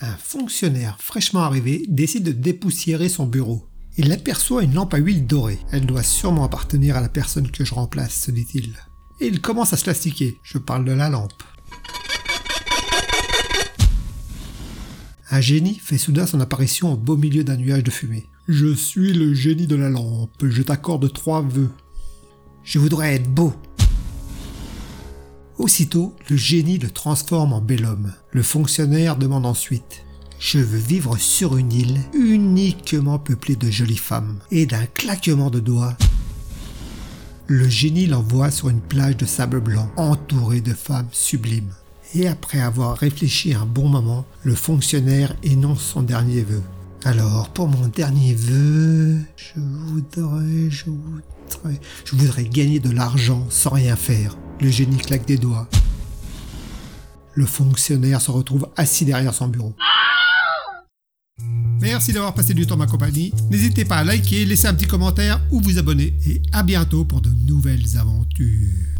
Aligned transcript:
Un 0.00 0.16
fonctionnaire 0.16 0.96
fraîchement 1.00 1.42
arrivé 1.42 1.84
décide 1.88 2.24
de 2.24 2.32
dépoussiérer 2.32 3.08
son 3.08 3.26
bureau. 3.26 3.68
Il 3.96 4.10
aperçoit 4.10 4.64
une 4.64 4.74
lampe 4.74 4.92
à 4.94 4.98
huile 4.98 5.26
dorée. 5.26 5.60
Elle 5.70 5.86
doit 5.86 6.02
sûrement 6.02 6.44
appartenir 6.44 6.96
à 6.96 7.00
la 7.00 7.08
personne 7.08 7.48
que 7.50 7.64
je 7.64 7.74
remplace, 7.74 8.14
se 8.14 8.32
dit-il. 8.32 8.74
Et 9.20 9.26
il 9.28 9.40
commence 9.40 9.72
à 9.72 9.76
se 9.76 9.84
plastiquer. 9.84 10.36
Je 10.42 10.58
parle 10.58 10.84
de 10.84 10.90
la 10.92 11.08
lampe. 11.08 11.42
Un 15.30 15.40
génie 15.40 15.78
fait 15.78 15.98
soudain 15.98 16.26
son 16.26 16.40
apparition 16.40 16.92
au 16.92 16.96
beau 16.96 17.16
milieu 17.16 17.44
d'un 17.44 17.56
nuage 17.56 17.84
de 17.84 17.90
fumée. 17.90 18.26
Je 18.48 18.74
suis 18.74 19.12
le 19.12 19.32
génie 19.32 19.68
de 19.68 19.76
la 19.76 19.90
lampe, 19.90 20.44
je 20.44 20.62
t'accorde 20.62 21.10
trois 21.12 21.40
vœux. 21.40 21.70
Je 22.64 22.78
voudrais 22.78 23.14
être 23.14 23.28
beau. 23.30 23.54
Aussitôt, 25.58 26.14
le 26.28 26.36
génie 26.36 26.78
le 26.78 26.90
transforme 26.90 27.52
en 27.52 27.60
bel 27.60 27.84
homme. 27.84 28.12
Le 28.32 28.42
fonctionnaire 28.42 29.16
demande 29.16 29.46
ensuite 29.46 30.04
Je 30.40 30.58
veux 30.58 30.78
vivre 30.78 31.16
sur 31.16 31.56
une 31.56 31.72
île 31.72 32.00
uniquement 32.12 33.20
peuplée 33.20 33.54
de 33.54 33.70
jolies 33.70 33.96
femmes. 33.96 34.38
Et 34.50 34.66
d'un 34.66 34.86
claquement 34.86 35.50
de 35.50 35.60
doigts, 35.60 35.96
le 37.46 37.68
génie 37.68 38.06
l'envoie 38.06 38.50
sur 38.50 38.68
une 38.68 38.80
plage 38.80 39.16
de 39.16 39.26
sable 39.26 39.60
blanc 39.60 39.88
entourée 39.96 40.60
de 40.60 40.72
femmes 40.72 41.08
sublimes. 41.12 41.72
Et 42.14 42.26
après 42.26 42.60
avoir 42.60 42.96
réfléchi 42.96 43.54
un 43.54 43.66
bon 43.66 43.88
moment, 43.88 44.24
le 44.42 44.54
fonctionnaire 44.54 45.36
énonce 45.42 45.82
son 45.82 46.02
dernier 46.02 46.42
vœu. 46.42 46.62
Alors, 47.04 47.50
pour 47.50 47.68
mon 47.68 47.88
dernier 47.88 48.34
vœu, 48.34 49.18
je 49.36 49.60
voudrais, 49.60 50.70
je 50.70 50.86
je 52.04 52.16
voudrais 52.16 52.44
gagner 52.44 52.80
de 52.80 52.90
l'argent 52.90 53.46
sans 53.50 53.70
rien 53.70 53.96
faire. 53.96 54.36
Le 54.60 54.70
génie 54.70 54.96
claque 54.96 55.26
des 55.26 55.36
doigts. 55.36 55.68
Le 57.34 57.46
fonctionnaire 57.46 58.20
se 58.20 58.30
retrouve 58.30 58.68
assis 58.76 59.04
derrière 59.04 59.34
son 59.34 59.48
bureau. 59.48 59.74
Merci 61.80 62.12
d'avoir 62.12 62.32
passé 62.32 62.54
du 62.54 62.66
temps 62.66 62.76
ma 62.76 62.86
compagnie. 62.86 63.32
N'hésitez 63.50 63.84
pas 63.84 63.96
à 63.96 64.04
liker, 64.04 64.44
laisser 64.44 64.68
un 64.68 64.74
petit 64.74 64.86
commentaire 64.86 65.40
ou 65.50 65.60
vous 65.60 65.78
abonner. 65.78 66.14
Et 66.26 66.40
à 66.52 66.62
bientôt 66.62 67.04
pour 67.04 67.20
de 67.20 67.30
nouvelles 67.46 67.98
aventures. 67.98 68.93